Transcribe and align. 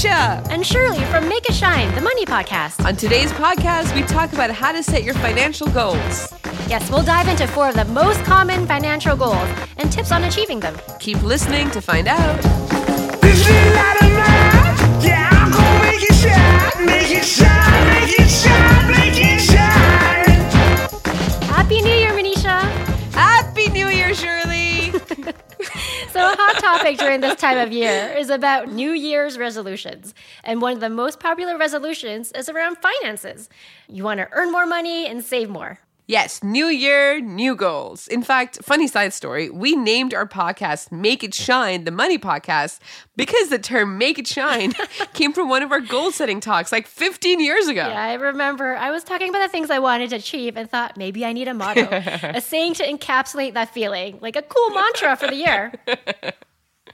Manisha. 0.00 0.46
And 0.50 0.66
Shirley 0.66 1.04
from 1.06 1.28
Make 1.28 1.48
It 1.48 1.54
Shine, 1.54 1.94
the 1.94 2.00
Money 2.00 2.24
Podcast. 2.24 2.84
On 2.86 2.96
today's 2.96 3.32
podcast, 3.32 3.94
we 3.94 4.02
talk 4.02 4.32
about 4.32 4.50
how 4.50 4.72
to 4.72 4.82
set 4.82 5.04
your 5.04 5.14
financial 5.14 5.66
goals. 5.68 6.32
Yes, 6.68 6.90
we'll 6.90 7.02
dive 7.02 7.28
into 7.28 7.46
four 7.46 7.68
of 7.68 7.74
the 7.74 7.84
most 7.86 8.22
common 8.24 8.66
financial 8.66 9.16
goals 9.16 9.48
and 9.76 9.92
tips 9.92 10.12
on 10.12 10.24
achieving 10.24 10.60
them. 10.60 10.76
Keep 11.00 11.22
listening 11.22 11.70
to 11.72 11.80
find 11.80 12.08
out. 12.08 12.40
This 13.20 13.46
little 13.46 13.72
light 13.74 13.96
of 14.02 14.12
mine, 14.12 15.02
yeah, 15.02 15.28
I'm 15.32 15.52
gonna 15.52 15.82
make 15.82 16.02
it 16.02 16.14
shine, 16.14 16.86
make 16.86 17.10
it 17.10 17.24
shine, 17.24 17.86
make 17.88 18.20
it 18.20 18.28
shine, 18.28 18.39
topic 26.90 26.98
during 27.06 27.20
this 27.20 27.40
time 27.40 27.58
of 27.58 27.72
year 27.72 28.12
is 28.16 28.30
about 28.30 28.72
New 28.72 28.90
Year's 28.92 29.38
resolutions. 29.38 30.14
And 30.44 30.60
one 30.60 30.72
of 30.72 30.80
the 30.80 30.90
most 30.90 31.20
popular 31.20 31.56
resolutions 31.56 32.32
is 32.32 32.48
around 32.48 32.78
finances. 32.78 33.48
You 33.88 34.04
want 34.04 34.18
to 34.18 34.28
earn 34.32 34.50
more 34.52 34.66
money 34.66 35.06
and 35.06 35.22
save 35.24 35.48
more. 35.50 35.78
yes, 36.06 36.42
new 36.42 36.66
year, 36.66 37.20
new 37.20 37.54
goals. 37.54 38.08
In 38.08 38.20
fact, 38.24 38.58
funny 38.64 38.88
side 38.88 39.12
story, 39.12 39.48
we 39.48 39.76
named 39.76 40.12
our 40.12 40.26
podcast 40.26 40.90
Make 40.90 41.22
It 41.22 41.32
Shine, 41.32 41.84
the 41.84 41.92
Money 41.92 42.18
Podcast, 42.18 42.80
because 43.16 43.48
the 43.48 43.60
term 43.60 43.96
make 43.96 44.18
it 44.18 44.26
shine 44.26 44.72
came 45.14 45.32
from 45.32 45.48
one 45.48 45.62
of 45.62 45.70
our 45.70 45.78
goal 45.80 46.10
setting 46.10 46.40
talks 46.40 46.72
like 46.72 46.88
15 46.88 47.38
years 47.38 47.68
ago. 47.68 47.86
Yeah, 47.86 48.02
I 48.02 48.14
remember 48.14 48.74
I 48.76 48.90
was 48.90 49.04
talking 49.04 49.28
about 49.30 49.42
the 49.46 49.52
things 49.52 49.70
I 49.70 49.78
wanted 49.78 50.10
to 50.10 50.16
achieve 50.16 50.56
and 50.56 50.68
thought 50.68 50.96
maybe 50.96 51.24
I 51.24 51.32
need 51.32 51.46
a 51.46 51.54
motto, 51.54 51.86
a 51.92 52.40
saying 52.40 52.74
to 52.74 52.84
encapsulate 52.84 53.54
that 53.54 53.72
feeling, 53.72 54.18
like 54.20 54.34
a 54.34 54.42
cool 54.42 54.70
mantra 54.70 55.14
for 55.14 55.28
the 55.28 55.36
year. 55.36 55.72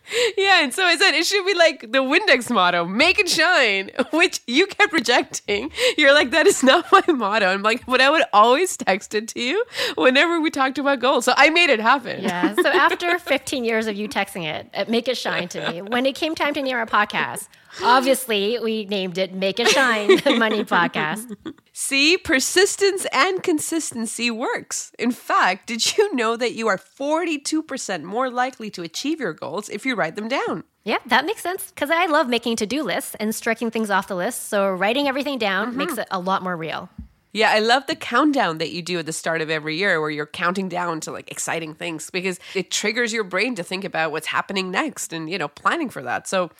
Yeah, 0.36 0.62
and 0.62 0.72
so 0.72 0.84
I 0.84 0.96
said 0.96 1.12
it 1.14 1.26
should 1.26 1.44
be 1.46 1.54
like 1.54 1.80
the 1.80 1.98
Windex 1.98 2.50
motto, 2.50 2.84
make 2.84 3.18
it 3.18 3.28
shine, 3.28 3.90
which 4.12 4.40
you 4.46 4.66
kept 4.66 4.92
rejecting. 4.92 5.70
You're 5.96 6.12
like, 6.14 6.30
that 6.30 6.46
is 6.46 6.62
not 6.62 6.86
my 6.92 7.02
motto. 7.12 7.46
I'm 7.46 7.62
like, 7.62 7.84
but 7.86 8.00
I 8.00 8.10
would 8.10 8.22
always 8.32 8.76
text 8.76 9.14
it 9.14 9.28
to 9.28 9.40
you 9.40 9.64
whenever 9.96 10.40
we 10.40 10.50
talked 10.50 10.78
about 10.78 11.00
goals. 11.00 11.24
So 11.24 11.32
I 11.36 11.50
made 11.50 11.70
it 11.70 11.80
happen. 11.80 12.22
Yeah. 12.22 12.54
So 12.54 12.68
after 12.68 13.18
15 13.18 13.64
years 13.64 13.86
of 13.86 13.96
you 13.96 14.08
texting 14.08 14.44
it, 14.44 14.68
it 14.74 14.88
make 14.88 15.08
it 15.08 15.16
shine 15.16 15.48
to 15.48 15.70
me. 15.70 15.82
When 15.82 16.06
it 16.06 16.14
came 16.14 16.34
time 16.34 16.54
to 16.54 16.62
name 16.62 16.76
our 16.76 16.86
podcast, 16.86 17.48
obviously 17.82 18.58
we 18.62 18.84
named 18.86 19.18
it 19.18 19.32
Make 19.34 19.58
It 19.60 19.68
Shine, 19.68 20.16
the 20.24 20.36
Money 20.36 20.64
Podcast. 20.64 21.36
See, 21.78 22.16
persistence 22.16 23.06
and 23.12 23.42
consistency 23.42 24.30
works. 24.30 24.92
In 24.98 25.10
fact, 25.10 25.66
did 25.66 25.94
you 25.94 26.14
know 26.14 26.34
that 26.34 26.54
you 26.54 26.68
are 26.68 26.78
42% 26.78 28.02
more 28.02 28.30
likely 28.30 28.70
to 28.70 28.82
achieve 28.82 29.20
your 29.20 29.34
goals 29.34 29.68
if 29.68 29.84
you 29.84 29.94
write 29.94 30.16
them 30.16 30.26
down? 30.26 30.64
Yeah, 30.84 30.96
that 31.04 31.26
makes 31.26 31.42
sense 31.42 31.70
because 31.70 31.90
I 31.90 32.06
love 32.06 32.30
making 32.30 32.56
to 32.56 32.66
do 32.66 32.82
lists 32.82 33.14
and 33.20 33.34
striking 33.34 33.70
things 33.70 33.90
off 33.90 34.08
the 34.08 34.16
list. 34.16 34.48
So 34.48 34.70
writing 34.72 35.06
everything 35.06 35.36
down 35.36 35.68
mm-hmm. 35.68 35.76
makes 35.76 35.98
it 35.98 36.08
a 36.10 36.18
lot 36.18 36.42
more 36.42 36.56
real. 36.56 36.88
Yeah, 37.34 37.50
I 37.50 37.58
love 37.58 37.86
the 37.86 37.94
countdown 37.94 38.56
that 38.56 38.70
you 38.70 38.80
do 38.80 39.00
at 39.00 39.04
the 39.04 39.12
start 39.12 39.42
of 39.42 39.50
every 39.50 39.76
year 39.76 40.00
where 40.00 40.08
you're 40.08 40.24
counting 40.24 40.70
down 40.70 41.00
to 41.00 41.12
like 41.12 41.30
exciting 41.30 41.74
things 41.74 42.08
because 42.08 42.40
it 42.54 42.70
triggers 42.70 43.12
your 43.12 43.24
brain 43.24 43.54
to 43.54 43.62
think 43.62 43.84
about 43.84 44.12
what's 44.12 44.28
happening 44.28 44.70
next 44.70 45.12
and, 45.12 45.28
you 45.28 45.36
know, 45.36 45.48
planning 45.48 45.90
for 45.90 46.02
that. 46.02 46.26
So 46.26 46.50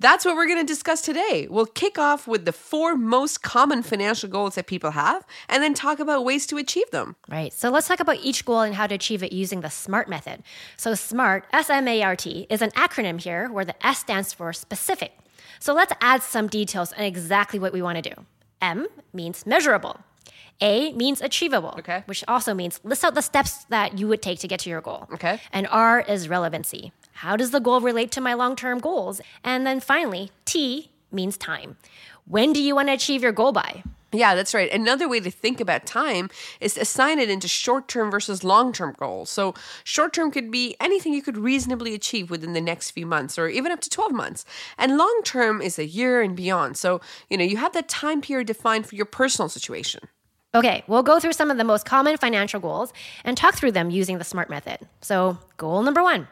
that's 0.00 0.24
what 0.24 0.34
we're 0.34 0.46
going 0.46 0.58
to 0.58 0.64
discuss 0.64 1.02
today. 1.02 1.46
We'll 1.48 1.66
kick 1.66 1.98
off 1.98 2.26
with 2.26 2.44
the 2.46 2.52
four 2.52 2.96
most 2.96 3.42
common 3.42 3.82
financial 3.82 4.28
goals 4.28 4.56
that 4.56 4.66
people 4.66 4.90
have 4.92 5.24
and 5.48 5.62
then 5.62 5.74
talk 5.74 6.00
about 6.00 6.24
ways 6.24 6.46
to 6.48 6.56
achieve 6.56 6.90
them. 6.90 7.14
Right. 7.28 7.52
So 7.52 7.70
let's 7.70 7.86
talk 7.86 8.00
about 8.00 8.16
each 8.22 8.44
goal 8.44 8.60
and 8.62 8.74
how 8.74 8.86
to 8.86 8.94
achieve 8.94 9.22
it 9.22 9.32
using 9.32 9.60
the 9.60 9.70
SMART 9.70 10.08
method. 10.08 10.42
So 10.76 10.94
SMART, 10.94 11.44
S 11.52 11.70
M 11.70 11.86
A 11.86 12.02
R 12.02 12.16
T, 12.16 12.46
is 12.50 12.62
an 12.62 12.70
acronym 12.70 13.20
here 13.20 13.48
where 13.52 13.64
the 13.64 13.86
S 13.86 13.98
stands 14.00 14.32
for 14.32 14.52
specific. 14.52 15.12
So 15.58 15.74
let's 15.74 15.92
add 16.00 16.22
some 16.22 16.48
details 16.48 16.92
on 16.94 17.04
exactly 17.04 17.58
what 17.58 17.72
we 17.72 17.82
want 17.82 18.02
to 18.02 18.14
do. 18.14 18.24
M 18.62 18.86
means 19.12 19.46
measurable. 19.46 20.00
A 20.62 20.92
means 20.92 21.22
achievable, 21.22 21.74
Okay. 21.78 22.02
which 22.04 22.22
also 22.28 22.52
means 22.52 22.80
list 22.84 23.02
out 23.04 23.14
the 23.14 23.22
steps 23.22 23.64
that 23.70 23.98
you 23.98 24.06
would 24.08 24.20
take 24.20 24.38
to 24.40 24.48
get 24.48 24.60
to 24.60 24.70
your 24.70 24.82
goal. 24.82 25.08
Okay. 25.14 25.40
And 25.52 25.66
R 25.70 26.00
is 26.00 26.28
relevancy. 26.28 26.92
How 27.20 27.36
does 27.36 27.50
the 27.50 27.60
goal 27.60 27.82
relate 27.82 28.10
to 28.12 28.20
my 28.22 28.32
long 28.32 28.56
term 28.56 28.78
goals? 28.78 29.20
And 29.44 29.66
then 29.66 29.80
finally, 29.80 30.30
T 30.46 30.88
means 31.12 31.36
time. 31.36 31.76
When 32.24 32.54
do 32.54 32.62
you 32.62 32.74
want 32.74 32.88
to 32.88 32.94
achieve 32.94 33.22
your 33.22 33.30
goal 33.30 33.52
by? 33.52 33.82
Yeah, 34.10 34.34
that's 34.34 34.54
right. 34.54 34.72
Another 34.72 35.06
way 35.06 35.20
to 35.20 35.30
think 35.30 35.60
about 35.60 35.84
time 35.84 36.30
is 36.62 36.74
to 36.74 36.80
assign 36.80 37.18
it 37.18 37.28
into 37.28 37.46
short 37.46 37.88
term 37.88 38.10
versus 38.10 38.42
long 38.42 38.72
term 38.72 38.94
goals. 38.98 39.28
So, 39.28 39.52
short 39.84 40.14
term 40.14 40.30
could 40.30 40.50
be 40.50 40.76
anything 40.80 41.12
you 41.12 41.20
could 41.20 41.36
reasonably 41.36 41.92
achieve 41.92 42.30
within 42.30 42.54
the 42.54 42.60
next 42.62 42.92
few 42.92 43.04
months 43.04 43.38
or 43.38 43.48
even 43.48 43.70
up 43.70 43.80
to 43.80 43.90
12 43.90 44.12
months. 44.12 44.46
And 44.78 44.96
long 44.96 45.20
term 45.22 45.60
is 45.60 45.78
a 45.78 45.84
year 45.84 46.22
and 46.22 46.34
beyond. 46.34 46.78
So, 46.78 47.02
you 47.28 47.36
know, 47.36 47.44
you 47.44 47.58
have 47.58 47.74
that 47.74 47.90
time 47.90 48.22
period 48.22 48.46
defined 48.46 48.86
for 48.86 48.94
your 48.94 49.04
personal 49.04 49.50
situation. 49.50 50.08
Okay, 50.54 50.84
we'll 50.86 51.02
go 51.02 51.20
through 51.20 51.34
some 51.34 51.50
of 51.50 51.58
the 51.58 51.64
most 51.64 51.84
common 51.84 52.16
financial 52.16 52.60
goals 52.60 52.94
and 53.24 53.36
talk 53.36 53.56
through 53.56 53.72
them 53.72 53.90
using 53.90 54.16
the 54.16 54.24
SMART 54.24 54.48
method. 54.48 54.78
So, 55.02 55.36
goal 55.58 55.82
number 55.82 56.02
one 56.02 56.26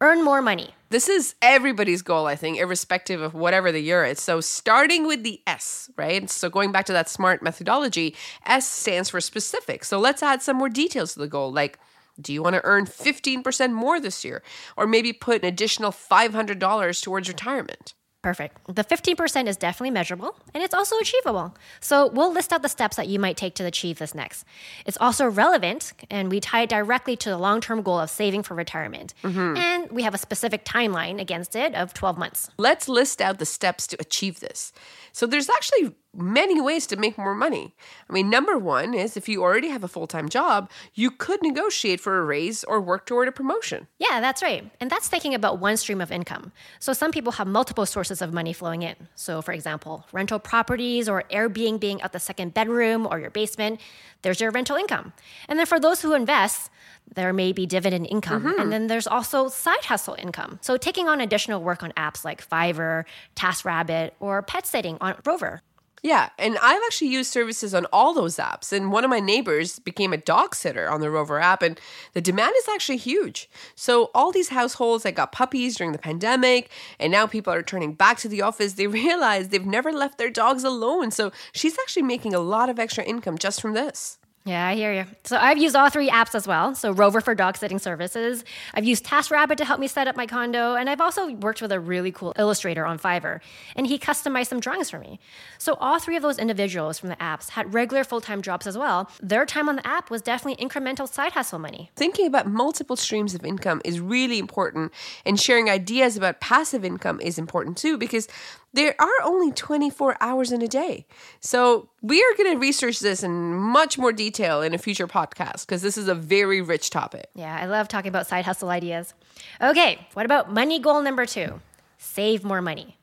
earn 0.00 0.24
more 0.24 0.42
money. 0.42 0.74
This 0.90 1.08
is 1.08 1.34
everybody's 1.40 2.02
goal, 2.02 2.26
I 2.26 2.34
think, 2.34 2.58
irrespective 2.58 3.20
of 3.20 3.34
whatever 3.34 3.70
the 3.70 3.80
year 3.80 4.04
is. 4.04 4.20
So, 4.20 4.40
starting 4.40 5.06
with 5.06 5.22
the 5.22 5.40
S, 5.46 5.90
right? 5.96 6.28
So, 6.28 6.50
going 6.50 6.72
back 6.72 6.86
to 6.86 6.92
that 6.92 7.08
SMART 7.08 7.42
methodology, 7.42 8.16
S 8.46 8.68
stands 8.68 9.10
for 9.10 9.20
specific. 9.20 9.84
So, 9.84 9.98
let's 9.98 10.22
add 10.22 10.42
some 10.42 10.56
more 10.56 10.68
details 10.68 11.14
to 11.14 11.20
the 11.20 11.28
goal, 11.28 11.52
like 11.52 11.78
do 12.20 12.32
you 12.32 12.42
want 12.42 12.54
to 12.54 12.64
earn 12.64 12.86
15% 12.86 13.72
more 13.72 14.00
this 14.00 14.24
year? 14.24 14.42
Or 14.76 14.86
maybe 14.86 15.12
put 15.12 15.42
an 15.42 15.48
additional 15.48 15.90
$500 15.90 17.02
towards 17.02 17.28
retirement? 17.28 17.94
Perfect. 18.22 18.58
The 18.66 18.84
15% 18.84 19.46
is 19.46 19.56
definitely 19.56 19.90
measurable 19.90 20.36
and 20.52 20.62
it's 20.62 20.74
also 20.74 20.98
achievable. 20.98 21.54
So 21.80 22.08
we'll 22.08 22.32
list 22.32 22.52
out 22.52 22.60
the 22.60 22.68
steps 22.68 22.96
that 22.96 23.08
you 23.08 23.18
might 23.18 23.38
take 23.38 23.54
to 23.54 23.64
achieve 23.64 23.98
this 23.98 24.14
next. 24.14 24.44
It's 24.84 24.98
also 25.00 25.26
relevant 25.26 25.94
and 26.10 26.30
we 26.30 26.38
tie 26.38 26.62
it 26.62 26.70
directly 26.70 27.16
to 27.16 27.30
the 27.30 27.38
long 27.38 27.62
term 27.62 27.80
goal 27.80 27.98
of 27.98 28.10
saving 28.10 28.42
for 28.42 28.54
retirement. 28.54 29.14
Mm-hmm. 29.22 29.56
And 29.56 29.90
we 29.90 30.02
have 30.02 30.14
a 30.14 30.18
specific 30.18 30.66
timeline 30.66 31.18
against 31.18 31.56
it 31.56 31.74
of 31.74 31.94
12 31.94 32.18
months. 32.18 32.50
Let's 32.58 32.88
list 32.88 33.22
out 33.22 33.38
the 33.38 33.46
steps 33.46 33.86
to 33.88 33.96
achieve 33.98 34.40
this. 34.40 34.72
So, 35.12 35.26
there's 35.26 35.48
actually 35.48 35.96
many 36.14 36.60
ways 36.60 36.86
to 36.88 36.96
make 36.96 37.16
more 37.18 37.34
money. 37.34 37.74
I 38.08 38.12
mean, 38.12 38.30
number 38.30 38.58
one 38.58 38.94
is 38.94 39.16
if 39.16 39.28
you 39.28 39.42
already 39.42 39.68
have 39.68 39.84
a 39.84 39.88
full 39.88 40.06
time 40.06 40.28
job, 40.28 40.70
you 40.94 41.10
could 41.10 41.42
negotiate 41.42 42.00
for 42.00 42.18
a 42.18 42.24
raise 42.24 42.64
or 42.64 42.80
work 42.80 43.06
toward 43.06 43.28
a 43.28 43.32
promotion. 43.32 43.86
Yeah, 43.98 44.20
that's 44.20 44.42
right. 44.42 44.70
And 44.80 44.90
that's 44.90 45.08
thinking 45.08 45.34
about 45.34 45.60
one 45.60 45.76
stream 45.76 46.00
of 46.00 46.10
income. 46.10 46.52
So 46.78 46.92
some 46.92 47.12
people 47.12 47.32
have 47.32 47.46
multiple 47.46 47.86
sources 47.86 48.22
of 48.22 48.32
money 48.32 48.52
flowing 48.52 48.82
in. 48.82 48.96
So, 49.14 49.42
for 49.42 49.52
example, 49.52 50.06
rental 50.12 50.38
properties 50.38 51.08
or 51.08 51.24
Airbnb 51.30 51.80
being 51.80 52.02
at 52.02 52.12
the 52.12 52.20
second 52.20 52.54
bedroom 52.54 53.06
or 53.06 53.18
your 53.18 53.30
basement, 53.30 53.80
there's 54.22 54.40
your 54.40 54.50
rental 54.50 54.76
income. 54.76 55.12
And 55.48 55.58
then 55.58 55.66
for 55.66 55.80
those 55.80 56.02
who 56.02 56.14
invest, 56.14 56.70
there 57.14 57.32
may 57.32 57.52
be 57.52 57.66
dividend 57.66 58.06
income. 58.06 58.46
And 58.46 58.56
mm-hmm. 58.56 58.70
then 58.70 58.86
there's 58.86 59.06
also 59.06 59.48
side 59.48 59.84
hustle 59.84 60.14
income. 60.14 60.58
So 60.62 60.76
taking 60.76 61.08
on 61.08 61.20
additional 61.20 61.62
work 61.62 61.82
on 61.82 61.92
apps 61.92 62.24
like 62.24 62.46
Fiverr, 62.46 63.04
TaskRabbit, 63.34 64.12
or 64.20 64.42
pet 64.42 64.66
sitting 64.66 64.98
on 65.00 65.16
Rover. 65.24 65.62
Yeah, 66.02 66.30
and 66.38 66.56
I've 66.62 66.80
actually 66.86 67.08
used 67.08 67.30
services 67.30 67.74
on 67.74 67.84
all 67.92 68.14
those 68.14 68.36
apps. 68.36 68.72
And 68.72 68.90
one 68.90 69.04
of 69.04 69.10
my 69.10 69.20
neighbors 69.20 69.78
became 69.78 70.14
a 70.14 70.16
dog 70.16 70.54
sitter 70.54 70.88
on 70.88 71.00
the 71.00 71.10
Rover 71.10 71.38
app, 71.38 71.62
and 71.62 71.78
the 72.14 72.22
demand 72.22 72.54
is 72.56 72.68
actually 72.68 72.96
huge. 72.96 73.50
So, 73.74 74.10
all 74.14 74.32
these 74.32 74.48
households 74.48 75.02
that 75.02 75.14
got 75.14 75.32
puppies 75.32 75.76
during 75.76 75.92
the 75.92 75.98
pandemic, 75.98 76.70
and 76.98 77.12
now 77.12 77.26
people 77.26 77.52
are 77.52 77.62
turning 77.62 77.92
back 77.92 78.16
to 78.18 78.28
the 78.28 78.40
office, 78.40 78.74
they 78.74 78.86
realize 79.02 79.48
they've 79.48 79.66
never 79.66 79.92
left 79.92 80.16
their 80.16 80.30
dogs 80.30 80.64
alone. 80.64 81.10
So, 81.10 81.32
she's 81.52 81.78
actually 81.78 82.04
making 82.04 82.34
a 82.34 82.40
lot 82.40 82.70
of 82.70 82.78
extra 82.78 83.04
income 83.04 83.36
just 83.36 83.60
from 83.60 83.74
this. 83.74 84.19
Yeah, 84.50 84.66
I 84.66 84.74
hear 84.74 84.92
you. 84.92 85.04
So 85.22 85.36
I've 85.36 85.58
used 85.58 85.76
all 85.76 85.90
three 85.90 86.10
apps 86.10 86.34
as 86.34 86.44
well. 86.44 86.74
So 86.74 86.90
Rover 86.90 87.20
for 87.20 87.36
dog 87.36 87.56
sitting 87.56 87.78
services. 87.78 88.44
I've 88.74 88.84
used 88.84 89.06
TaskRabbit 89.06 89.56
to 89.58 89.64
help 89.64 89.78
me 89.78 89.86
set 89.86 90.08
up 90.08 90.16
my 90.16 90.26
condo, 90.26 90.74
and 90.74 90.90
I've 90.90 91.00
also 91.00 91.30
worked 91.34 91.62
with 91.62 91.70
a 91.70 91.78
really 91.78 92.10
cool 92.10 92.32
illustrator 92.36 92.84
on 92.84 92.98
Fiverr, 92.98 93.38
and 93.76 93.86
he 93.86 93.96
customized 93.96 94.48
some 94.48 94.58
drawings 94.58 94.90
for 94.90 94.98
me. 94.98 95.20
So 95.58 95.74
all 95.74 96.00
three 96.00 96.16
of 96.16 96.22
those 96.22 96.36
individuals 96.36 96.98
from 96.98 97.10
the 97.10 97.16
apps 97.16 97.50
had 97.50 97.72
regular 97.72 98.02
full-time 98.02 98.42
jobs 98.42 98.66
as 98.66 98.76
well. 98.76 99.08
Their 99.22 99.46
time 99.46 99.68
on 99.68 99.76
the 99.76 99.86
app 99.86 100.10
was 100.10 100.20
definitely 100.20 100.66
incremental 100.66 101.08
side 101.08 101.30
hustle 101.30 101.60
money. 101.60 101.92
Thinking 101.94 102.26
about 102.26 102.48
multiple 102.48 102.96
streams 102.96 103.36
of 103.36 103.44
income 103.44 103.80
is 103.84 104.00
really 104.00 104.40
important, 104.40 104.92
and 105.24 105.38
sharing 105.38 105.70
ideas 105.70 106.16
about 106.16 106.40
passive 106.40 106.84
income 106.84 107.20
is 107.20 107.38
important 107.38 107.76
too 107.76 107.96
because 107.96 108.26
there 108.72 108.94
are 109.00 109.22
only 109.24 109.52
24 109.52 110.16
hours 110.20 110.52
in 110.52 110.62
a 110.62 110.68
day. 110.68 111.06
So, 111.40 111.88
we 112.02 112.22
are 112.22 112.36
going 112.36 112.52
to 112.52 112.58
research 112.58 113.00
this 113.00 113.22
in 113.22 113.54
much 113.54 113.98
more 113.98 114.12
detail 114.12 114.62
in 114.62 114.74
a 114.74 114.78
future 114.78 115.08
podcast 115.08 115.66
because 115.66 115.82
this 115.82 115.98
is 115.98 116.08
a 116.08 116.14
very 116.14 116.60
rich 116.60 116.90
topic. 116.90 117.28
Yeah, 117.34 117.58
I 117.60 117.66
love 117.66 117.88
talking 117.88 118.08
about 118.08 118.26
side 118.26 118.44
hustle 118.44 118.70
ideas. 118.70 119.14
Okay, 119.60 120.06
what 120.14 120.24
about 120.24 120.52
money 120.52 120.78
goal 120.78 121.02
number 121.02 121.26
two? 121.26 121.60
Save 121.98 122.44
more 122.44 122.62
money. 122.62 122.96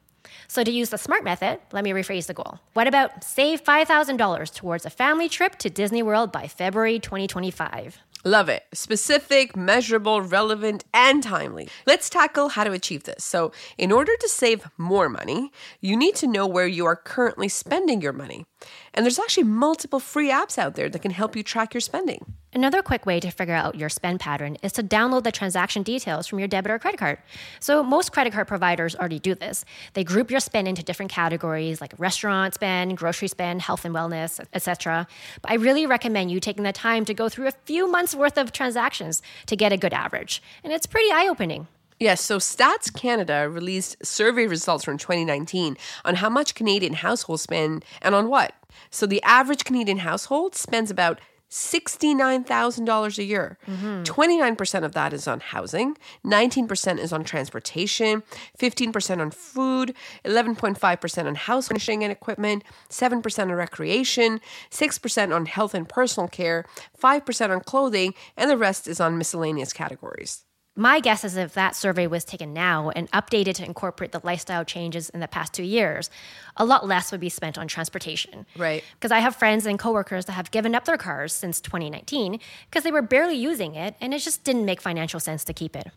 So, 0.48 0.64
to 0.64 0.72
use 0.72 0.90
the 0.90 0.98
SMART 0.98 1.25
method, 1.25 1.60
let 1.74 1.84
me 1.84 1.92
rephrase 1.92 2.28
the 2.28 2.34
goal. 2.34 2.60
What 2.74 2.88
about 2.88 3.24
save 3.24 3.64
$5,000 3.64 4.54
towards 4.54 4.86
a 4.86 4.90
family 4.90 5.28
trip 5.28 5.58
to 5.60 5.69
Disney 5.69 6.02
World 6.02 6.31
by 6.31 6.48
February 6.48 7.00
2025? 7.00 8.00
Love 8.24 8.50
it. 8.50 8.64
Specific, 8.74 9.56
measurable, 9.56 10.22
relevant, 10.22 10.84
and 10.94 11.24
timely. 11.24 11.69
Let's 11.86 12.10
tackle 12.10 12.50
how 12.50 12.64
to 12.64 12.72
achieve 12.72 13.04
this. 13.04 13.24
So, 13.24 13.52
in 13.78 13.92
order 13.92 14.12
to 14.19 14.30
save 14.30 14.68
more 14.78 15.10
money, 15.10 15.52
you 15.81 15.96
need 15.96 16.16
to 16.16 16.28
know 16.28 16.48
where 16.48 16.68
you 16.68 16.86
are 16.86 16.96
currently 16.96 17.48
spending 17.48 18.02
your 18.02 18.14
money. 18.14 18.46
And 18.94 19.06
there's 19.06 19.19
actually 19.19 19.44
multiple 19.44 20.00
free 20.00 20.31
apps 20.31 20.57
out 20.57 20.75
there 20.75 20.89
that 20.89 21.01
can 21.01 21.12
help 21.12 21.36
you 21.36 21.44
track 21.44 21.74
your 21.74 21.81
spending. 21.81 22.33
Another 22.54 22.81
quick 22.81 23.06
way 23.06 23.19
to 23.19 23.30
figure 23.30 23.54
out 23.54 23.75
your 23.75 23.89
spend 23.89 24.19
pattern 24.19 24.57
is 24.63 24.71
to 24.74 24.83
download 24.83 25.24
the 25.24 25.31
transaction 25.31 25.83
details 25.83 26.25
from 26.25 26.39
your 26.39 26.48
debit 26.48 26.71
or 26.71 26.80
credit 26.80 26.98
card. 26.98 27.19
So, 27.59 27.83
most 27.83 28.12
credit 28.12 28.33
card 28.33 28.48
providers 28.48 28.95
already 28.95 29.19
do 29.19 29.36
this. 29.36 29.63
They 29.94 30.04
group 30.04 30.31
your 30.31 30.39
spend 30.39 30.68
into 30.68 30.81
different 30.81 31.12
categories 31.12 31.81
like 31.81 31.94
restaurant 32.00 32.56
spend, 32.56 32.98
grocery 32.98 33.27
spend, 33.27 33.62
health 33.62 33.86
and 33.86 33.94
wellness, 33.94 34.44
etc. 34.54 35.07
But 35.42 35.51
I 35.51 35.56
really 35.56 35.86
recommend 35.86 36.31
you 36.31 36.39
taking 36.39 36.63
the 36.63 36.74
time 36.74 37.06
to 37.06 37.13
go 37.13 37.30
through 37.30 37.48
a 37.48 37.54
few 37.65 37.92
months 37.92 38.15
worth 38.15 38.38
of 38.38 38.51
transactions 38.51 39.21
to 39.45 39.56
get 39.56 39.71
a 39.71 39.77
good 39.77 39.94
average. 39.94 40.42
And 40.63 40.74
it's 40.74 40.88
pretty 40.88 41.12
eye 41.12 41.27
opening. 41.30 41.68
Yes, 41.99 42.21
so 42.21 42.38
Stats 42.38 42.94
Canada 42.94 43.49
released 43.49 44.05
survey 44.05 44.45
results 44.45 44.83
from 44.83 44.97
2019 44.97 45.77
on 46.05 46.15
how 46.15 46.29
much 46.29 46.53
Canadian 46.53 46.94
households 46.94 47.41
spend 47.41 47.83
and 48.01 48.13
on 48.13 48.29
what. 48.29 48.53
So 48.91 49.07
the 49.07 49.21
average 49.23 49.63
Canadian 49.63 49.99
household 49.99 50.55
spends 50.55 50.91
about 50.91 51.19
$69,000 51.49 53.17
a 53.17 53.23
year. 53.23 53.57
Mm-hmm. 53.67 54.03
29% 54.03 54.83
of 54.83 54.91
that 54.94 55.13
is 55.13 55.27
on 55.27 55.39
housing, 55.39 55.97
19% 56.25 56.99
is 56.99 57.13
on 57.13 57.23
transportation, 57.23 58.21
15% 58.59 59.21
on 59.21 59.31
food, 59.31 59.94
11.5% 60.25 61.25
on 61.25 61.35
house 61.35 61.69
furnishing 61.69 62.03
and 62.03 62.11
equipment, 62.11 62.63
7% 62.89 63.39
on 63.39 63.51
recreation, 63.53 64.41
6% 64.69 65.35
on 65.35 65.45
health 65.45 65.73
and 65.73 65.88
personal 65.88 66.27
care, 66.27 66.65
5% 67.01 67.49
on 67.49 67.61
clothing, 67.61 68.13
and 68.35 68.49
the 68.49 68.57
rest 68.57 68.88
is 68.88 68.99
on 68.99 69.17
miscellaneous 69.17 69.71
categories. 69.71 70.44
My 70.79 71.00
guess 71.00 71.24
is 71.24 71.35
if 71.35 71.56
that 71.56 71.75
survey 71.75 72.06
was 72.06 72.24
taken 72.24 72.53
now 72.53 72.91
and 72.91 73.09
updated 73.12 73.56
to 73.56 73.65
incorporate 73.65 74.12
the 74.12 74.21
lifestyle 74.24 74.63
changes 74.63 75.09
in 75.09 75.21
the 75.21 75.27
past 75.27 75.51
two 75.51 75.63
years, 75.63 76.12
a 76.56 76.63
lot 76.63 76.85
less 76.85 77.12
would 77.12 77.19
be 77.19 77.29
spent 77.29 77.57
on 77.57 77.68
transportation. 77.68 78.45
Right. 78.56 78.83
Because 78.94 79.12
I 79.12 79.18
have 79.18 79.35
friends 79.35 79.65
and 79.65 79.79
coworkers 79.79 80.25
that 80.25 80.33
have 80.33 80.51
given 80.51 80.75
up 80.75 80.85
their 80.85 80.95
cars 80.95 81.33
since 81.33 81.59
2019 81.62 82.39
because 82.69 82.83
they 82.83 82.91
were 82.91 83.01
barely 83.01 83.35
using 83.35 83.74
it 83.74 83.95
and 84.00 84.13
it 84.13 84.19
just 84.19 84.44
didn't 84.44 84.65
make 84.65 84.79
financial 84.79 85.19
sense 85.19 85.44
to 85.45 85.53
keep 85.53 85.75
it. 85.75 85.88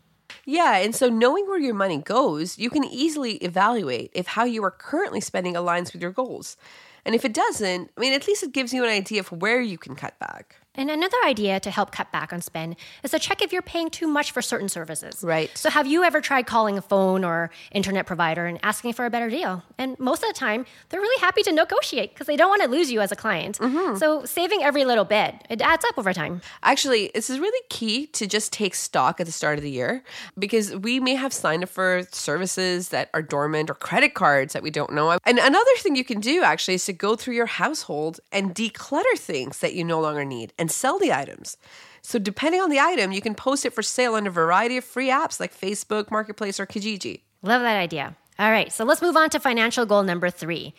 Yeah, 0.45 0.77
and 0.77 0.95
so 0.95 1.09
knowing 1.09 1.45
where 1.45 1.59
your 1.59 1.75
money 1.75 1.99
goes, 1.99 2.57
you 2.57 2.71
can 2.71 2.83
easily 2.83 3.33
evaluate 3.35 4.09
if 4.15 4.25
how 4.25 4.45
you 4.45 4.63
are 4.63 4.71
currently 4.71 5.21
spending 5.21 5.53
aligns 5.53 5.93
with 5.93 6.01
your 6.01 6.11
goals. 6.11 6.57
And 7.05 7.13
if 7.13 7.23
it 7.23 7.33
doesn't, 7.33 7.91
I 7.95 7.99
mean, 7.99 8.13
at 8.13 8.27
least 8.27 8.41
it 8.41 8.51
gives 8.51 8.73
you 8.73 8.83
an 8.83 8.89
idea 8.89 9.19
of 9.19 9.31
where 9.31 9.61
you 9.61 9.77
can 9.77 9.95
cut 9.95 10.17
back. 10.17 10.55
And 10.75 10.89
another 10.89 11.17
idea 11.25 11.59
to 11.59 11.69
help 11.69 11.91
cut 11.91 12.13
back 12.13 12.31
on 12.31 12.41
spend 12.41 12.77
is 13.03 13.11
to 13.11 13.19
check 13.19 13.41
if 13.41 13.51
you're 13.51 13.61
paying 13.61 13.89
too 13.89 14.07
much 14.07 14.31
for 14.31 14.41
certain 14.41 14.69
services. 14.69 15.21
Right. 15.21 15.51
So, 15.57 15.69
have 15.69 15.85
you 15.85 16.03
ever 16.03 16.21
tried 16.21 16.45
calling 16.45 16.77
a 16.77 16.81
phone 16.81 17.25
or 17.25 17.51
internet 17.73 18.07
provider 18.07 18.45
and 18.45 18.57
asking 18.63 18.93
for 18.93 19.05
a 19.05 19.09
better 19.09 19.29
deal? 19.29 19.63
And 19.77 19.99
most 19.99 20.23
of 20.23 20.29
the 20.29 20.33
time, 20.33 20.65
they're 20.87 21.01
really 21.01 21.19
happy 21.19 21.43
to 21.43 21.51
negotiate 21.51 22.13
because 22.13 22.27
they 22.27 22.37
don't 22.37 22.47
want 22.47 22.61
to 22.61 22.69
lose 22.69 22.89
you 22.89 23.01
as 23.01 23.11
a 23.11 23.17
client. 23.17 23.57
Mm-hmm. 23.57 23.97
So, 23.97 24.23
saving 24.23 24.63
every 24.63 24.85
little 24.85 25.03
bit, 25.03 25.35
it 25.49 25.61
adds 25.61 25.83
up 25.83 25.97
over 25.97 26.13
time. 26.13 26.41
Actually, 26.63 27.11
this 27.13 27.29
is 27.29 27.37
really 27.37 27.61
key 27.69 28.07
to 28.07 28.25
just 28.25 28.53
take 28.53 28.73
stock 28.73 29.19
at 29.19 29.25
the 29.25 29.33
start 29.33 29.57
of 29.57 29.63
the 29.63 29.71
year 29.71 30.05
because 30.39 30.73
we 30.73 31.01
may 31.01 31.15
have 31.15 31.33
signed 31.33 31.63
up 31.63 31.69
for 31.69 32.03
services 32.11 32.89
that 32.89 33.09
are 33.13 33.21
dormant 33.21 33.69
or 33.69 33.73
credit 33.73 34.13
cards 34.13 34.53
that 34.53 34.63
we 34.63 34.71
don't 34.71 34.93
know. 34.93 35.17
And 35.25 35.37
another 35.37 35.75
thing 35.79 35.97
you 35.97 36.05
can 36.05 36.21
do 36.21 36.43
actually 36.43 36.75
is 36.75 36.85
to 36.85 36.93
go 36.93 37.17
through 37.17 37.33
your 37.33 37.45
household 37.45 38.21
and 38.31 38.55
declutter 38.55 39.17
things 39.17 39.59
that 39.59 39.73
you 39.73 39.83
no 39.83 39.99
longer 39.99 40.23
need 40.23 40.53
and 40.61 40.71
sell 40.71 40.99
the 40.99 41.11
items. 41.11 41.57
So, 42.03 42.19
depending 42.19 42.61
on 42.61 42.69
the 42.69 42.79
item, 42.79 43.11
you 43.11 43.21
can 43.21 43.35
post 43.35 43.65
it 43.65 43.73
for 43.73 43.81
sale 43.81 44.13
on 44.13 44.27
a 44.27 44.29
variety 44.29 44.77
of 44.77 44.83
free 44.83 45.09
apps 45.09 45.39
like 45.39 45.59
Facebook, 45.59 46.11
Marketplace, 46.11 46.59
or 46.59 46.65
Kijiji. 46.65 47.21
Love 47.41 47.61
that 47.63 47.77
idea. 47.77 48.15
All 48.39 48.51
right, 48.51 48.71
so 48.71 48.85
let's 48.85 49.01
move 49.01 49.17
on 49.17 49.29
to 49.31 49.39
financial 49.39 49.85
goal 49.85 50.03
number 50.03 50.29
three 50.29 50.73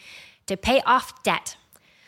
to 0.46 0.56
pay 0.56 0.81
off 0.87 1.23
debt. 1.23 1.56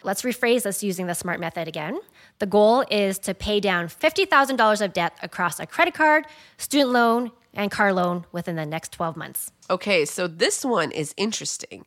Let's 0.04 0.22
rephrase 0.22 0.62
this 0.62 0.82
using 0.82 1.06
the 1.06 1.14
SMART 1.14 1.40
method 1.40 1.66
again. 1.66 1.98
The 2.38 2.46
goal 2.46 2.84
is 2.90 3.18
to 3.20 3.34
pay 3.34 3.58
down 3.58 3.86
$50,000 3.86 4.84
of 4.84 4.92
debt 4.92 5.16
across 5.22 5.58
a 5.58 5.66
credit 5.66 5.94
card, 5.94 6.26
student 6.58 6.90
loan, 6.90 7.32
and 7.54 7.70
car 7.70 7.92
loan 7.92 8.26
within 8.32 8.56
the 8.56 8.66
next 8.66 8.92
12 8.92 9.16
months. 9.16 9.50
Okay, 9.70 10.04
so 10.04 10.26
this 10.26 10.64
one 10.64 10.90
is 10.90 11.14
interesting. 11.16 11.86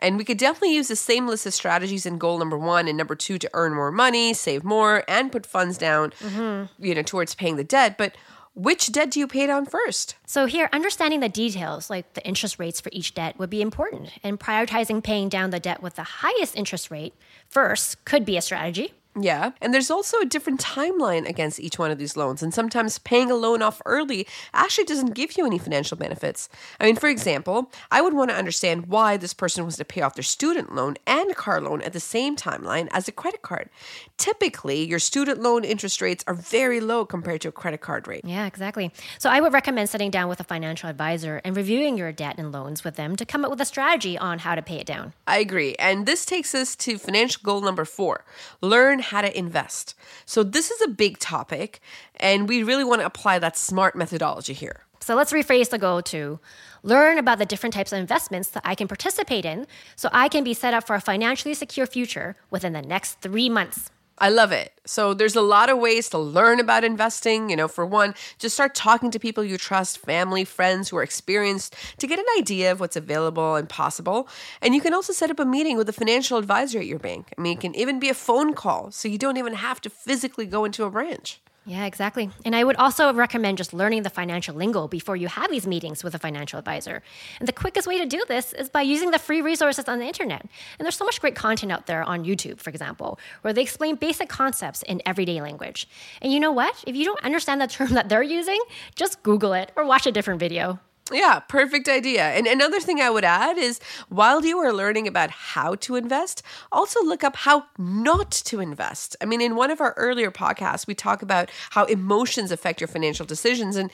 And 0.00 0.16
we 0.16 0.24
could 0.24 0.38
definitely 0.38 0.74
use 0.74 0.88
the 0.88 0.96
same 0.96 1.26
list 1.26 1.46
of 1.46 1.54
strategies 1.54 2.06
in 2.06 2.18
goal 2.18 2.38
number 2.38 2.58
one 2.58 2.88
and 2.88 2.96
number 2.96 3.14
two 3.14 3.38
to 3.38 3.50
earn 3.54 3.74
more 3.74 3.90
money, 3.90 4.34
save 4.34 4.64
more, 4.64 5.04
and 5.08 5.32
put 5.32 5.46
funds 5.46 5.78
down, 5.78 6.10
mm-hmm. 6.20 6.84
you 6.84 6.94
know, 6.94 7.02
towards 7.02 7.34
paying 7.34 7.56
the 7.56 7.64
debt. 7.64 7.98
But 7.98 8.16
which 8.54 8.90
debt 8.90 9.12
do 9.12 9.20
you 9.20 9.28
pay 9.28 9.46
down 9.46 9.66
first? 9.66 10.16
So, 10.26 10.46
here, 10.46 10.68
understanding 10.72 11.20
the 11.20 11.28
details, 11.28 11.88
like 11.88 12.14
the 12.14 12.26
interest 12.26 12.58
rates 12.58 12.80
for 12.80 12.90
each 12.92 13.14
debt, 13.14 13.38
would 13.38 13.50
be 13.50 13.62
important. 13.62 14.10
And 14.24 14.40
prioritizing 14.40 15.02
paying 15.02 15.28
down 15.28 15.50
the 15.50 15.60
debt 15.60 15.80
with 15.80 15.94
the 15.94 16.02
highest 16.02 16.56
interest 16.56 16.90
rate 16.90 17.14
first 17.48 18.04
could 18.04 18.24
be 18.24 18.36
a 18.36 18.42
strategy. 18.42 18.94
Yeah. 19.16 19.52
And 19.60 19.74
there's 19.74 19.90
also 19.90 20.18
a 20.20 20.24
different 20.24 20.60
timeline 20.60 21.28
against 21.28 21.60
each 21.60 21.78
one 21.78 21.90
of 21.90 21.98
these 21.98 22.16
loans. 22.16 22.42
And 22.42 22.54
sometimes 22.54 22.98
paying 22.98 23.30
a 23.30 23.34
loan 23.34 23.62
off 23.62 23.82
early 23.84 24.26
actually 24.54 24.84
doesn't 24.84 25.14
give 25.14 25.36
you 25.36 25.44
any 25.44 25.58
financial 25.58 25.96
benefits. 25.96 26.48
I 26.78 26.84
mean, 26.84 26.96
for 26.96 27.08
example, 27.08 27.72
I 27.90 28.00
would 28.00 28.14
want 28.14 28.30
to 28.30 28.36
understand 28.36 28.86
why 28.86 29.16
this 29.16 29.34
person 29.34 29.64
was 29.64 29.76
to 29.76 29.84
pay 29.84 30.02
off 30.02 30.14
their 30.14 30.22
student 30.22 30.74
loan 30.74 30.96
and 31.06 31.34
car 31.34 31.60
loan 31.60 31.82
at 31.82 31.92
the 31.92 32.00
same 32.00 32.36
timeline 32.36 32.88
as 32.92 33.08
a 33.08 33.12
credit 33.12 33.42
card. 33.42 33.70
Typically, 34.16 34.84
your 34.86 34.98
student 34.98 35.40
loan 35.40 35.64
interest 35.64 36.00
rates 36.00 36.24
are 36.26 36.34
very 36.34 36.80
low 36.80 37.04
compared 37.04 37.40
to 37.40 37.48
a 37.48 37.52
credit 37.52 37.80
card 37.80 38.06
rate. 38.06 38.24
Yeah, 38.24 38.46
exactly. 38.46 38.92
So 39.18 39.30
I 39.30 39.40
would 39.40 39.52
recommend 39.52 39.88
sitting 39.88 40.10
down 40.10 40.28
with 40.28 40.40
a 40.40 40.44
financial 40.44 40.88
advisor 40.88 41.40
and 41.44 41.56
reviewing 41.56 41.96
your 41.96 42.12
debt 42.12 42.36
and 42.38 42.52
loans 42.52 42.84
with 42.84 42.96
them 42.96 43.16
to 43.16 43.24
come 43.24 43.44
up 43.44 43.50
with 43.50 43.60
a 43.60 43.64
strategy 43.64 44.16
on 44.16 44.40
how 44.40 44.54
to 44.54 44.62
pay 44.62 44.76
it 44.76 44.86
down. 44.86 45.12
I 45.26 45.38
agree. 45.38 45.74
And 45.78 46.06
this 46.06 46.24
takes 46.24 46.54
us 46.54 46.76
to 46.76 46.98
financial 46.98 47.40
goal 47.42 47.60
number 47.60 47.84
four 47.84 48.24
learn 48.60 49.00
how 49.08 49.20
to 49.20 49.38
invest. 49.38 49.94
So, 50.24 50.42
this 50.42 50.70
is 50.70 50.80
a 50.82 50.88
big 50.88 51.18
topic, 51.18 51.80
and 52.16 52.48
we 52.48 52.62
really 52.62 52.84
want 52.84 53.00
to 53.00 53.06
apply 53.06 53.38
that 53.40 53.56
smart 53.56 53.96
methodology 53.96 54.54
here. 54.54 54.84
So 55.00 55.14
let's 55.14 55.32
rephrase 55.32 55.70
the 55.70 55.78
goal 55.78 56.02
to 56.02 56.38
learn 56.82 57.18
about 57.18 57.38
the 57.38 57.46
different 57.46 57.72
types 57.72 57.92
of 57.92 57.98
investments 57.98 58.50
that 58.50 58.62
I 58.64 58.74
can 58.74 58.88
participate 58.88 59.44
in 59.44 59.66
so 59.96 60.08
I 60.12 60.28
can 60.28 60.44
be 60.44 60.54
set 60.54 60.74
up 60.74 60.86
for 60.86 60.94
a 60.94 61.00
financially 61.00 61.54
secure 61.54 61.86
future 61.86 62.36
within 62.50 62.72
the 62.72 62.82
next 62.82 63.20
three 63.20 63.48
months. 63.48 63.90
I 64.20 64.30
love 64.30 64.52
it. 64.52 64.72
So 64.84 65.14
there's 65.14 65.36
a 65.36 65.40
lot 65.40 65.70
of 65.70 65.78
ways 65.78 66.08
to 66.10 66.18
learn 66.18 66.60
about 66.60 66.84
investing. 66.84 67.50
You 67.50 67.56
know, 67.56 67.68
for 67.68 67.86
one, 67.86 68.14
just 68.38 68.54
start 68.54 68.74
talking 68.74 69.10
to 69.10 69.18
people 69.18 69.44
you 69.44 69.58
trust, 69.58 69.98
family, 69.98 70.44
friends 70.44 70.88
who 70.88 70.96
are 70.96 71.02
experienced 71.02 71.74
to 71.98 72.06
get 72.06 72.18
an 72.18 72.24
idea 72.36 72.72
of 72.72 72.80
what's 72.80 72.96
available 72.96 73.54
and 73.54 73.68
possible. 73.68 74.28
And 74.60 74.74
you 74.74 74.80
can 74.80 74.94
also 74.94 75.12
set 75.12 75.30
up 75.30 75.38
a 75.38 75.44
meeting 75.44 75.76
with 75.76 75.88
a 75.88 75.92
financial 75.92 76.38
advisor 76.38 76.78
at 76.78 76.86
your 76.86 76.98
bank. 76.98 77.32
I 77.36 77.40
mean, 77.40 77.58
it 77.58 77.60
can 77.60 77.74
even 77.74 78.00
be 78.00 78.08
a 78.08 78.14
phone 78.14 78.54
call, 78.54 78.90
so 78.90 79.08
you 79.08 79.18
don't 79.18 79.36
even 79.36 79.54
have 79.54 79.80
to 79.82 79.90
physically 79.90 80.46
go 80.46 80.64
into 80.64 80.84
a 80.84 80.90
branch. 80.90 81.40
Yeah, 81.68 81.84
exactly. 81.84 82.30
And 82.46 82.56
I 82.56 82.64
would 82.64 82.76
also 82.76 83.12
recommend 83.12 83.58
just 83.58 83.74
learning 83.74 84.02
the 84.02 84.08
financial 84.08 84.54
lingo 84.54 84.88
before 84.88 85.16
you 85.16 85.28
have 85.28 85.50
these 85.50 85.66
meetings 85.66 86.02
with 86.02 86.14
a 86.14 86.18
financial 86.18 86.58
advisor. 86.58 87.02
And 87.40 87.46
the 87.46 87.52
quickest 87.52 87.86
way 87.86 87.98
to 87.98 88.06
do 88.06 88.24
this 88.26 88.54
is 88.54 88.70
by 88.70 88.80
using 88.80 89.10
the 89.10 89.18
free 89.18 89.42
resources 89.42 89.86
on 89.86 89.98
the 89.98 90.06
internet. 90.06 90.40
And 90.40 90.86
there's 90.86 90.96
so 90.96 91.04
much 91.04 91.20
great 91.20 91.34
content 91.34 91.70
out 91.70 91.84
there 91.84 92.02
on 92.02 92.24
YouTube, 92.24 92.58
for 92.58 92.70
example, 92.70 93.18
where 93.42 93.52
they 93.52 93.60
explain 93.60 93.96
basic 93.96 94.30
concepts 94.30 94.80
in 94.80 95.02
everyday 95.04 95.42
language. 95.42 95.86
And 96.22 96.32
you 96.32 96.40
know 96.40 96.52
what? 96.52 96.82
If 96.86 96.96
you 96.96 97.04
don't 97.04 97.22
understand 97.22 97.60
the 97.60 97.66
term 97.66 97.88
that 97.90 98.08
they're 98.08 98.22
using, 98.22 98.60
just 98.96 99.22
Google 99.22 99.52
it 99.52 99.70
or 99.76 99.84
watch 99.84 100.06
a 100.06 100.10
different 100.10 100.40
video. 100.40 100.80
Yeah, 101.10 101.38
perfect 101.40 101.88
idea. 101.88 102.22
And 102.22 102.46
another 102.46 102.80
thing 102.80 103.00
I 103.00 103.08
would 103.08 103.24
add 103.24 103.56
is 103.56 103.80
while 104.10 104.44
you 104.44 104.58
are 104.58 104.72
learning 104.74 105.08
about 105.08 105.30
how 105.30 105.74
to 105.76 105.96
invest, 105.96 106.42
also 106.70 107.02
look 107.02 107.24
up 107.24 107.34
how 107.34 107.64
not 107.78 108.30
to 108.30 108.60
invest. 108.60 109.16
I 109.22 109.24
mean, 109.24 109.40
in 109.40 109.56
one 109.56 109.70
of 109.70 109.80
our 109.80 109.94
earlier 109.96 110.30
podcasts, 110.30 110.86
we 110.86 110.94
talk 110.94 111.22
about 111.22 111.50
how 111.70 111.84
emotions 111.86 112.52
affect 112.52 112.80
your 112.80 112.88
financial 112.88 113.24
decisions, 113.24 113.76
and 113.76 113.90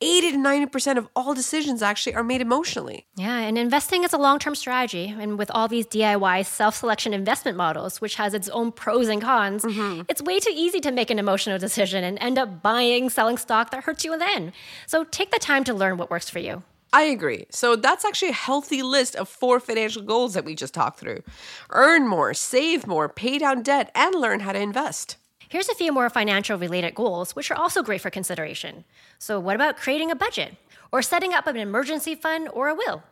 80 0.00 0.32
to 0.32 0.38
90% 0.38 0.96
of 0.96 1.08
all 1.14 1.34
decisions 1.34 1.82
actually 1.82 2.14
are 2.14 2.22
made 2.22 2.40
emotionally. 2.40 3.06
Yeah, 3.16 3.38
and 3.38 3.58
investing 3.58 4.04
is 4.04 4.12
a 4.12 4.18
long 4.18 4.38
term 4.38 4.54
strategy. 4.54 5.14
And 5.18 5.38
with 5.38 5.50
all 5.50 5.68
these 5.68 5.86
DIY 5.86 6.46
self 6.46 6.76
selection 6.76 7.12
investment 7.12 7.56
models, 7.56 8.00
which 8.00 8.14
has 8.16 8.34
its 8.34 8.48
own 8.48 8.72
pros 8.72 9.08
and 9.08 9.20
cons, 9.20 9.62
mm-hmm. 9.62 10.02
it's 10.08 10.22
way 10.22 10.40
too 10.40 10.52
easy 10.54 10.80
to 10.80 10.90
make 10.90 11.10
an 11.10 11.18
emotional 11.18 11.58
decision 11.58 12.04
and 12.04 12.18
end 12.20 12.38
up 12.38 12.62
buying, 12.62 13.10
selling 13.10 13.38
stock 13.38 13.70
that 13.70 13.84
hurts 13.84 14.04
you 14.04 14.12
in 14.12 14.18
the 14.18 14.28
end. 14.28 14.52
So 14.86 15.04
take 15.04 15.30
the 15.30 15.38
time 15.38 15.64
to 15.64 15.74
learn 15.74 15.98
what 15.98 16.10
works 16.10 16.30
for 16.30 16.38
you. 16.38 16.62
I 16.92 17.02
agree. 17.02 17.46
So 17.50 17.76
that's 17.76 18.04
actually 18.04 18.30
a 18.30 18.34
healthy 18.34 18.82
list 18.82 19.14
of 19.14 19.28
four 19.28 19.60
financial 19.60 20.02
goals 20.02 20.34
that 20.34 20.44
we 20.44 20.54
just 20.54 20.74
talked 20.74 20.98
through 20.98 21.22
earn 21.70 22.08
more, 22.08 22.34
save 22.34 22.86
more, 22.86 23.08
pay 23.08 23.38
down 23.38 23.62
debt, 23.62 23.90
and 23.94 24.14
learn 24.14 24.40
how 24.40 24.52
to 24.52 24.60
invest. 24.60 25.16
Here's 25.50 25.68
a 25.68 25.74
few 25.74 25.90
more 25.90 26.08
financial 26.08 26.56
related 26.56 26.94
goals, 26.94 27.34
which 27.34 27.50
are 27.50 27.58
also 27.58 27.82
great 27.82 28.00
for 28.00 28.08
consideration. 28.08 28.84
So, 29.18 29.40
what 29.40 29.56
about 29.56 29.76
creating 29.76 30.12
a 30.12 30.14
budget 30.14 30.54
or 30.92 31.02
setting 31.02 31.34
up 31.34 31.48
an 31.48 31.56
emergency 31.56 32.14
fund 32.14 32.48
or 32.52 32.68
a 32.68 32.74
will? 32.76 33.02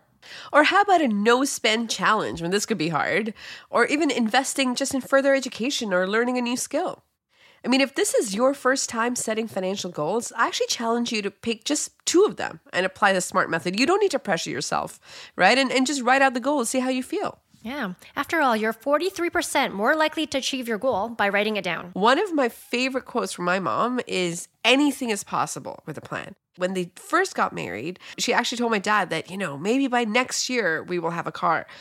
Or 0.53 0.63
how 0.63 0.83
about 0.83 1.01
a 1.01 1.09
no 1.09 1.45
spend 1.45 1.91
challenge 1.91 2.41
when 2.41 2.53
this 2.53 2.65
could 2.65 2.79
be 2.79 2.91
hard? 2.91 3.35
Or 3.71 3.87
even 3.87 4.09
investing 4.13 4.77
just 4.77 4.95
in 4.95 5.01
further 5.01 5.35
education 5.35 5.93
or 5.93 6.07
learning 6.07 6.39
a 6.39 6.41
new 6.41 6.57
skill. 6.57 7.03
I 7.65 7.69
mean, 7.69 7.81
if 7.81 7.97
this 7.97 8.15
is 8.15 8.37
your 8.37 8.55
first 8.55 8.89
time 8.89 9.17
setting 9.17 9.49
financial 9.49 9.91
goals, 9.91 10.33
I 10.37 10.47
actually 10.47 10.69
challenge 10.69 11.11
you 11.11 11.23
to 11.23 11.33
pick 11.33 11.65
just 11.65 11.91
two 12.05 12.23
of 12.23 12.37
them 12.37 12.61
and 12.73 12.87
apply 12.87 13.15
the 13.15 13.21
SMART 13.21 13.51
method. 13.51 13.81
You 13.81 13.85
don't 13.85 14.01
need 14.01 14.13
to 14.13 14.21
pressure 14.21 14.51
yourself, 14.51 15.01
right? 15.35 15.59
And, 15.59 15.73
and 15.73 15.89
just 15.89 16.03
write 16.03 16.23
out 16.23 16.35
the 16.35 16.41
goals, 16.41 16.71
see 16.71 16.79
how 16.79 16.89
you 16.89 17.03
feel. 17.03 17.41
Yeah. 17.63 17.95
After 18.17 18.41
all, 18.41 18.57
you're 18.57 18.73
43% 18.73 19.73
more 19.73 19.97
likely 19.97 20.27
to 20.29 20.39
achieve 20.39 20.69
your 20.69 20.79
goal 20.79 21.09
by 21.09 21.29
writing 21.29 21.57
it 21.57 21.65
down. 21.65 21.91
One 21.93 22.19
of 22.19 22.33
my 22.33 22.49
favorite 22.49 23.05
quotes 23.05 23.33
from 23.33 23.45
my 23.45 23.59
mom 23.59 24.01
is 24.07 24.49
anything 24.65 25.11
is 25.11 25.25
possible 25.25 25.83
with 25.87 25.99
a 25.99 26.01
plan. 26.03 26.35
When 26.57 26.75
they 26.75 26.91
first 26.97 27.35
got 27.35 27.53
married, 27.53 27.99
she 28.19 28.33
actually 28.33 28.59
told 28.59 28.71
my 28.73 28.79
dad 28.79 29.11
that, 29.11 29.31
you 29.31 29.37
know, 29.37 29.57
maybe 29.57 29.87
by 29.87 30.05
next 30.05 30.49
year 30.49 30.83
we 30.83 30.99
will 30.99 31.11
have 31.11 31.27
a 31.27 31.33
car. 31.33 31.67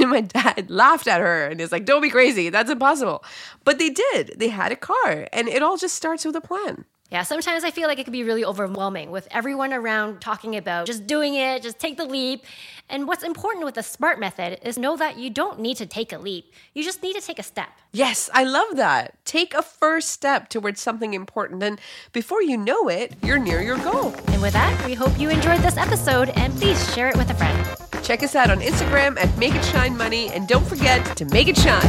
And 0.00 0.10
my 0.10 0.20
dad 0.20 0.68
laughed 0.84 1.06
at 1.06 1.20
her 1.20 1.46
and 1.46 1.60
is 1.62 1.72
like, 1.72 1.86
don't 1.86 2.02
be 2.02 2.10
crazy. 2.10 2.50
That's 2.50 2.68
impossible. 2.70 3.24
But 3.64 3.78
they 3.78 3.88
did. 3.88 4.34
They 4.36 4.48
had 4.48 4.70
a 4.70 4.76
car. 4.76 5.28
And 5.32 5.48
it 5.48 5.62
all 5.62 5.78
just 5.78 5.94
starts 5.94 6.26
with 6.26 6.36
a 6.36 6.42
plan. 6.42 6.84
Yeah, 7.10 7.22
sometimes 7.22 7.64
I 7.64 7.70
feel 7.70 7.88
like 7.88 7.98
it 7.98 8.04
can 8.04 8.12
be 8.12 8.22
really 8.22 8.44
overwhelming 8.44 9.10
with 9.10 9.26
everyone 9.30 9.72
around 9.72 10.20
talking 10.20 10.56
about 10.56 10.86
just 10.86 11.06
doing 11.06 11.34
it, 11.36 11.62
just 11.62 11.78
take 11.78 11.96
the 11.96 12.04
leap. 12.04 12.44
And 12.90 13.08
what's 13.08 13.22
important 13.22 13.64
with 13.64 13.76
the 13.76 13.82
SMART 13.82 14.20
method 14.20 14.58
is 14.62 14.76
know 14.76 14.94
that 14.98 15.16
you 15.16 15.30
don't 15.30 15.58
need 15.58 15.78
to 15.78 15.86
take 15.86 16.12
a 16.12 16.18
leap. 16.18 16.52
You 16.74 16.84
just 16.84 17.02
need 17.02 17.14
to 17.14 17.22
take 17.22 17.38
a 17.38 17.42
step. 17.42 17.70
Yes, 17.92 18.28
I 18.34 18.44
love 18.44 18.76
that. 18.76 19.24
Take 19.24 19.54
a 19.54 19.62
first 19.62 20.10
step 20.10 20.50
towards 20.50 20.82
something 20.82 21.14
important. 21.14 21.62
And 21.62 21.80
before 22.12 22.42
you 22.42 22.58
know 22.58 22.88
it, 22.88 23.14
you're 23.22 23.38
near 23.38 23.62
your 23.62 23.78
goal. 23.78 24.14
And 24.28 24.42
with 24.42 24.52
that, 24.52 24.84
we 24.84 24.92
hope 24.92 25.18
you 25.18 25.30
enjoyed 25.30 25.60
this 25.60 25.78
episode 25.78 26.28
and 26.30 26.54
please 26.56 26.92
share 26.94 27.08
it 27.08 27.16
with 27.16 27.30
a 27.30 27.34
friend. 27.34 28.04
Check 28.04 28.22
us 28.22 28.34
out 28.34 28.50
on 28.50 28.60
Instagram 28.60 29.18
at 29.18 29.34
Make 29.38 29.54
It 29.54 29.64
Shine 29.64 29.96
Money. 29.96 30.28
And 30.28 30.46
don't 30.46 30.66
forget 30.66 31.16
to 31.16 31.24
make 31.26 31.48
it 31.48 31.56
shine. 31.56 31.82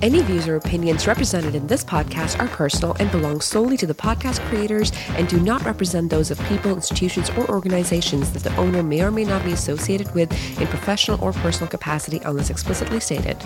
Any 0.00 0.22
views 0.22 0.46
or 0.46 0.56
opinions 0.56 1.06
represented 1.06 1.54
in 1.54 1.66
this 1.66 1.82
podcast 1.84 2.38
are 2.40 2.48
personal 2.48 2.96
and 3.00 3.10
belong 3.10 3.40
solely 3.40 3.76
to 3.78 3.86
the 3.86 3.94
podcast 3.94 4.38
creators 4.48 4.92
and 5.10 5.28
do 5.28 5.40
not 5.40 5.64
represent 5.64 6.10
those 6.10 6.30
of 6.30 6.38
people, 6.46 6.72
institutions, 6.72 7.30
or 7.30 7.48
organizations 7.50 8.32
that 8.32 8.42
the 8.42 8.54
owner 8.56 8.82
may 8.82 9.02
or 9.02 9.10
may 9.10 9.24
not 9.24 9.44
be 9.44 9.52
associated 9.52 10.14
with 10.14 10.30
in 10.60 10.66
professional 10.68 11.22
or 11.22 11.32
personal 11.32 11.68
capacity 11.68 12.20
unless 12.24 12.48
explicitly 12.48 13.00
stated. 13.00 13.36